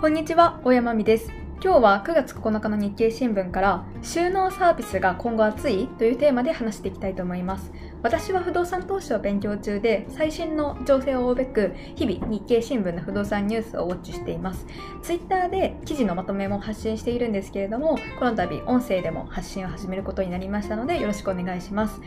[0.00, 1.30] こんにちは、大山美です。
[1.62, 7.70] 今日は9月9日の日経新聞から収納サービスが今後熱いというテーマで話していきたいと思います。
[8.02, 14.66] 私は不動産投資を勉強中で最新の情勢を追うべく日々日経新聞の不動産ニュースをウォッチしています。
[15.02, 22.00] ツイッターで記事のまとめも発信しているんですけれども、この度音声でも発信を始めることになりましたのでよろしくお願いします。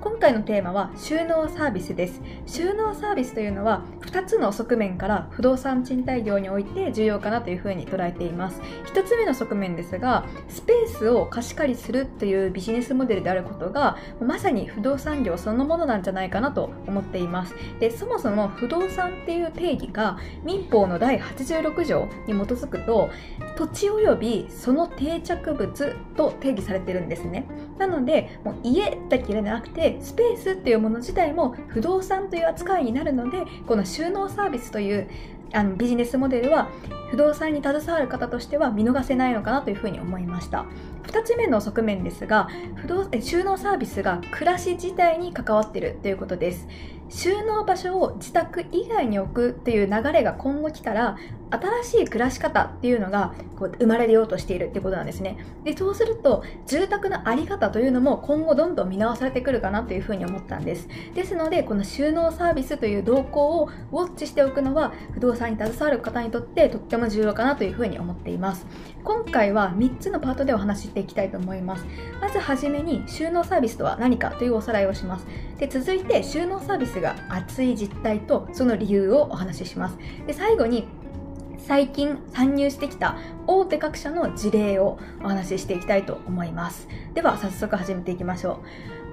[0.00, 2.22] 今回のテーマは収納サービスです。
[2.46, 8.62] 収納サービスというのは2つの側面から不動産賃貸業において重要かなというふうに捉えています。
[8.94, 17.54] 1つ目の側面ですが、スペースを貸し借りするというビジネスモデルであることがまさに不動産業そのものなんじゃないかなと思っています。
[17.78, 23.10] で、そもそも不動産っていう定義が民法の第86条に基づくと
[23.58, 25.70] 土地及びその定着物
[26.16, 27.44] と定義されてるんですね。
[27.76, 35.08] なので、もう家だけでなくてスペースっていうもの自体も不動産という扱いになるのでこの収納サービスという
[35.52, 36.68] あのビジネスモデルは
[37.10, 40.64] 不動産に携わる方としては見逃せないのかなというふうに思いました。
[41.04, 46.68] 2つ目の側面ですが不動収納サービスが暮らし自体に関わってるということです。
[47.10, 51.18] 収納場所を自宅以外に置くっていう流れが今後来たら
[51.50, 55.36] 新しい暮らし方っていうのがこう生まれようとしているってことなんですね。
[55.64, 60.88] でそうすると住宅の在り方というのも今後どんどん見直されてくるかなというふうに思ったんです。
[61.14, 68.64] ですのでこの収納サービスという動向をウォッチしておくのは不動産に携わる方にとってとっても重要かなというふうに思っています。
[69.02, 71.84] 今回は3つのパートでお話ししていきたいと思います。
[72.20, 75.26] まずはじめに収納サービスとは何かというおさらいをします。
[75.58, 79.98] で続いて収納サービスが熱い実態とその理由をお話しします。
[80.26, 80.86] で最後に
[81.58, 83.16] 最近参入してきた
[83.46, 86.88] 大手各社の事例をお話ししていきたいと思います。
[87.14, 88.60] では早速始めていきましょ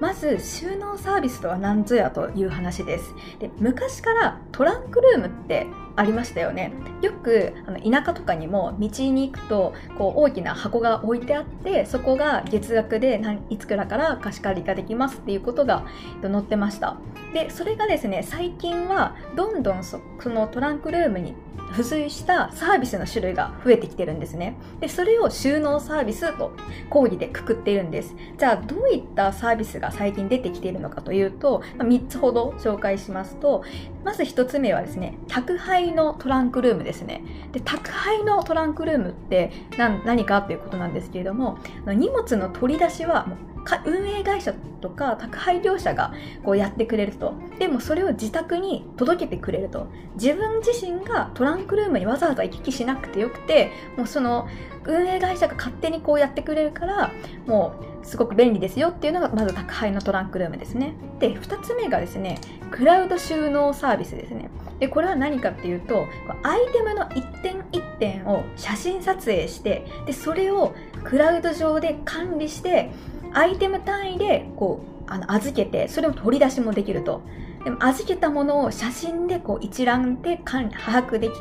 [0.00, 3.14] まず収納サービスとは何ぞやという話です。
[3.38, 5.66] で昔からトランクルームって
[5.98, 6.72] ありましたよね
[7.02, 13.20] よくあの田舎とかにも道に行くとこう大きな箱が置いてあってそこが月額で
[13.50, 15.86] いつくらから貸し借りができますっていうことが
[16.22, 16.96] 載ってました
[17.34, 21.34] でそれがですね最近はどんどんそのトランクルームに
[21.70, 24.56] 付随したサービスの種類が増えてきてるんですね。
[24.80, 26.52] で、それを収納サービスと
[26.88, 28.14] 講義でくくっているんです。
[28.38, 33.64] じゃあ、どういったサービスが最近出てきているのかというと、3つほど紹介しますと、
[34.04, 37.22] まず1つ目はですね、宅配のトランクルームですね。
[37.52, 46.12] で、宅配のトランクルームって何かということなんですけれども、荷物の取り出しはもう運営会社とか宅配業者が
[46.44, 47.34] こうやってくれると。
[47.58, 49.88] でもそれを自宅に届けてくれると。
[50.14, 54.48] 自分自身がトランクルームにわざわざ行き来しなくてよくてもうその
[54.84, 57.12] 運営会社が勝手にこうやってくれるから
[57.46, 60.94] もうすごく便利ですよっていうのがまず宅配のトランクルームですね。
[61.18, 62.38] で2つ目がですね
[62.70, 64.50] クラウド収納サービスですね。
[64.78, 66.06] でこれは何かっていうと
[66.42, 72.90] アイテムの一点一点を写真撮影してでそれをクラウド上で管理して
[73.32, 77.22] アイテム単位でこうあの預けてそれを取り出しもできると
[77.64, 81.34] でも預けたものを写真でこう一覧で把握でき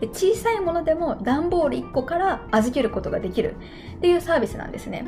[0.00, 3.56] てで小さいものでも段ボール1個から預けることができる
[3.96, 5.04] っていうサービスなんですね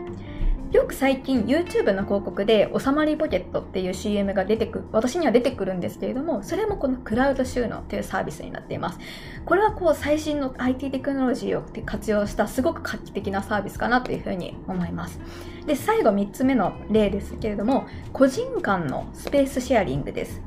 [0.73, 8.99] よく最近 YouTube の広告で収まりポケットっていう CM が出てくる、私には出てくるんですけれども、それもこのクラウド収納というサービスになっています。
[9.45, 15.21] これはこう最新の IT テクノロジーを活用したすごく画期的なサービスかなというふうに思います。
[15.67, 20.41] で、最後3つ目の例ですけれども、個人間のスペースシェアリングです。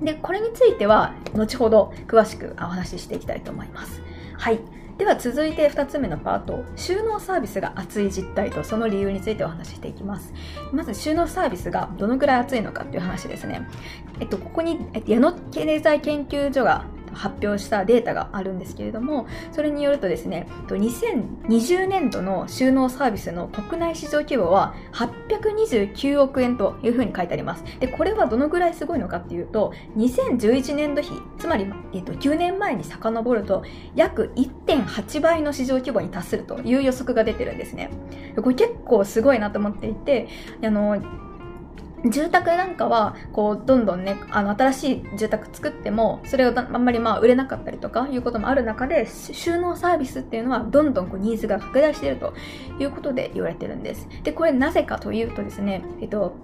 [0.00, 4.02] で、これについては後ほど詳しくお話ししていきたいと思います。
[4.38, 4.60] はい。
[4.98, 10.32] では続いて2つ目のパート収納サービスが熱い実態とその理由についてお話ししていきます
[10.72, 13.68] まず収納サービスがどのくらい熱いのかっていう話ですね
[14.20, 16.86] えっとここに、矢野経済研究所が
[17.16, 27.64] 発表したデータがあるんですけれどもそれによるとですね2020年度の収納サービスの国内市場規模は829億円というふうに書いてあります。
[27.80, 33.64] でこれはどのぐらいすごいのかっていうと2011年度比つまり、えっと、9年前に遡ると
[33.94, 37.90] 約1.8倍の市場規模に達するという予測が出てるんですね。
[38.36, 40.28] これ結構すごいなと思っていて
[40.62, 41.00] あの
[42.04, 52.34] 住宅なんかはこうどんどんねあの新しい住宅作ってもそれをあんまりまあ売れなかったりとかいうこともある中で収納サービスっていうのはどんどんこうニーズが拡大していると
[52.78, 54.08] いうことで言われてるんです。
[54.22, 56.34] でこれなぜかというとですねえっと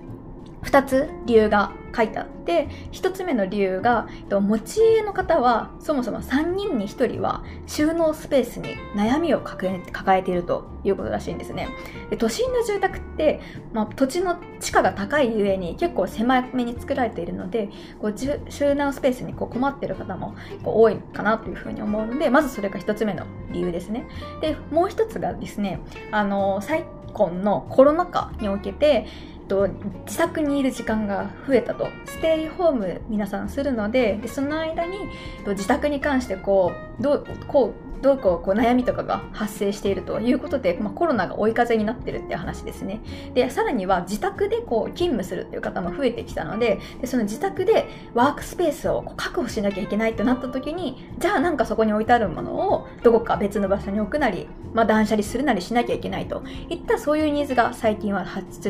[0.62, 11.68] 2つ理由が書いてあって1つ目の理由が持ち家の方はそもそも3人に1人は収納スペースに悩みを抱えているということらしいんですね。
[12.10, 13.40] で都心の住宅って、
[13.72, 17.68] まあ、土地の地価が高いゆえに結構狭めに作られているので
[18.00, 18.14] こう
[18.50, 20.34] 収納スペースにこう困っている方も
[20.64, 24.06] 多いかなというふうに思うのでまずそれが1つ目の理由ですね。
[24.40, 25.80] でもう1つがですね
[26.10, 29.06] あの昨今のコロナ禍におけて
[29.42, 29.68] と
[30.06, 31.88] 自宅にいる時間が増えたと。
[32.06, 34.98] ステイホーム皆さんするのででその間に
[35.46, 43.00] 自宅に関してこうどうこうどうこうこう悩みとかが発生しているということで、まあ、コロナが追い風になってるっていう話ですね。
[43.34, 58.60] で、さらには自宅でこう勤務するっていう方も増えてきたので、でその自宅でワークスペースをこう確保しなきゃいけないってなった時に、じゃあなんかそこに置いてあるものをどこか別の場所に置くなり、まあ、断捨離するなりしなきゃいけないといったそういうニーズが最近は発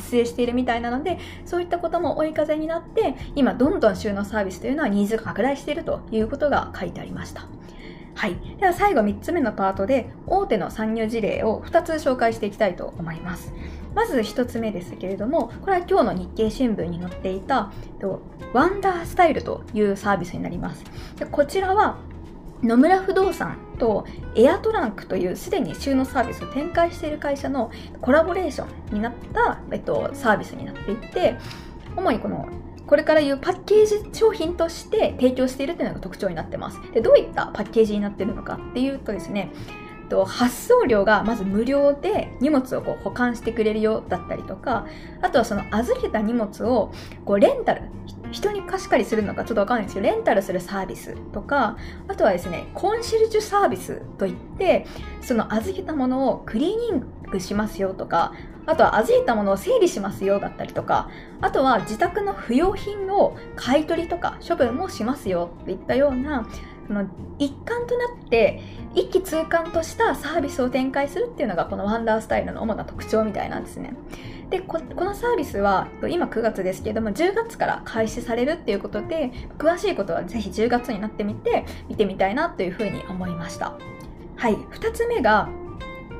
[0.00, 7.46] 生しているみたいなので、そういったことも追い風になって、今どんどん収納サービスというのはニーズが拡大しているということが書いてありました。
[8.20, 8.36] はい。
[8.58, 13.54] では最後3つ目のパートで大手の参入事例を2つ紹介していきたいと思います。
[13.94, 17.72] まず1つ目ですけれども、これは今日の日経新聞に載っていた
[18.52, 20.84] ワンダースタイルというサービスになります。
[21.16, 21.96] でこちらは
[22.62, 27.70] 野村不動産とエアトランクというすでに収納サービスを展開している会社の
[28.02, 31.38] コラボレーションになった、えっと、サービスになっていて
[31.96, 32.50] 主にこの
[32.90, 36.80] これから言うパッケージ商品として提供しているというのが特徴になってます。
[36.92, 39.52] で、どういったパッケージになっているのかっていうとですね、
[40.26, 44.88] 発送料がまず無料で荷物をこう保管してくれるよだったりとか、
[45.22, 46.90] あとはその預けた荷物を
[47.24, 47.82] こうレンタル、
[48.32, 51.76] 人に貸し借りするのかちょっとわかんないですけど、レンタルするサービスとか、
[52.08, 54.84] あとはですね、コンシェルジュサービスといって、
[55.20, 58.32] その預けたものをクリーニングしますよとか、
[58.70, 66.48] あとは預いたものを整理しますよだったりとか、あとは自宅の不要品を買い取りとか処分もしますよといったような、
[66.86, 67.06] その
[67.38, 68.60] 一環となって
[68.94, 73.92] 一気通貫としたサービスを展開するっていうのがこのワンダースタイルの主な特徴みたいなんですね。
[74.50, 83.78] でこのサービスは今9月ですけれども10月から開始されるっていうことで詳しいことはぜひ10月になってみて見てみたいなというふうに思いました
[84.34, 85.48] はい2つ目が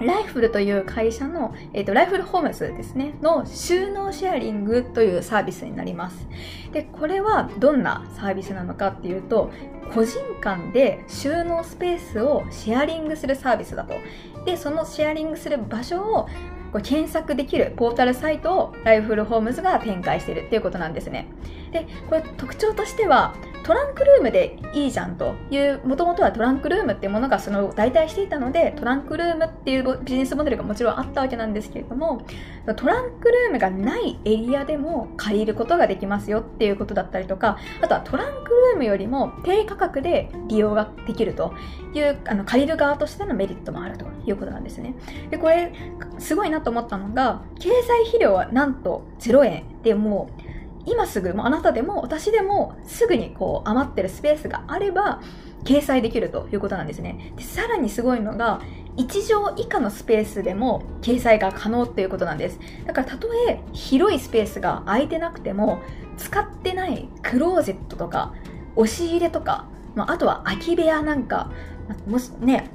[0.01, 6.27] ライフルという会社の、えっ、ー、と、ライフルホームズですね、の収納シェアリングというサービスになります。
[6.73, 9.51] で、これはどんなサービスなのかっていうと、
[9.95, 13.95] 個人間で収納スペースをシェアリングするサービスだと。
[14.47, 16.29] で、そのシェアリングする場所を
[16.73, 21.27] こう検索できるポータルサイトをライフルホームズが展開しているっていうことなんですね。
[21.73, 32.23] で、これ特徴としては、トランクルームでいいじゃんという、もともとはトランクルームっていうものがその代替していたので、トランクルームっていうビジネスモデルがもちろんあったわけなんですけれども、
[32.77, 41.55] トランクルームがないエリアでも借りることができますよっていうことだったりとか、あとはトランクルームよりも低価格で利用ができると
[41.95, 44.95] いう、あの借りる側としてのメリットもあるということなんですね。
[45.31, 45.73] で、これ、
[46.19, 50.40] すごいなと思ったのが、経済肥料はなんと0円でもう、
[50.87, 55.21] 今すぐ、もうあなたでも私でもすぐにこう余ってるスペースがあれば
[55.65, 57.33] 掲載できるということなんですね。
[57.37, 58.61] でさらにすごいのが、
[58.97, 62.59] 1畳以下のスペースでも掲載が可能っていうことなんです。
[62.87, 65.81] だからたとえ広いスペースが空いてなくても、
[66.17, 68.35] 使ってないクローゼットとか、
[68.77, 71.51] 押し入れとか、まあ、あとは空き部屋なんか、
[72.07, 72.71] もしね、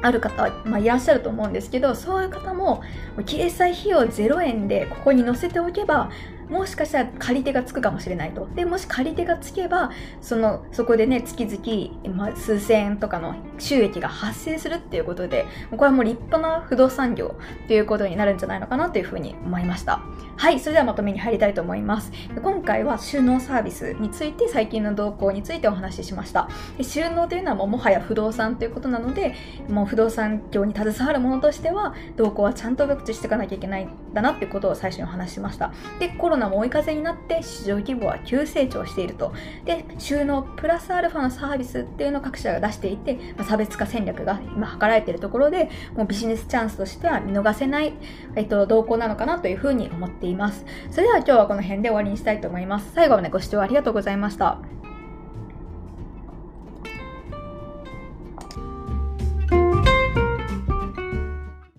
[0.00, 2.82] ある方、まあ、いらっしゃると思うんですけど、そういう方も、
[3.18, 6.10] 掲載費用0円でここに載せておけば、
[6.50, 8.48] もしかしたら借り手がつくかもしれないと。
[8.54, 9.90] で、もし借り手がつけば、
[10.20, 20.00] その、そこでね、月々、ま、数千円とかの収益が発生するっていうことで、これはもう立派な不動産業っていうことになるんじゃないのかなというふうに思いました。
[20.36, 22.12] はい、それではまとめに入りたいと思います。
[22.42, 26.48] 今回は収納サービスについて、最近の動向についてお話ししました。
[26.76, 29.34] で収納というのはもうもはや不動産ということなので、
[29.68, 35.72] もう不動産業に携わるものとしては、動向はちゃんと熟知していかなきゃいけないんだなっていうことを最初にお話ししました。
[35.98, 39.32] で、コロナも追い風になって市場規模は急成長していると。
[39.64, 47.92] で、収納プラスアルファのサービスっていうのを各社が出していて、まあ、差別化戦略が今図られているところで、もうビジネスチャンスとしては見逃せない、
[48.36, 50.64] えっと、動向なのかなというふうに思っています。
[50.90, 52.92] それでは今日はこの辺で終わりにしたいと思います。
[52.94, 54.77] 最後までご視聴ありがとうございました。